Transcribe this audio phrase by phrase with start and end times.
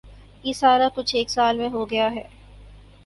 [0.43, 2.23] یہ سارا کچھ ایک سال میں ہو گیا ہے۔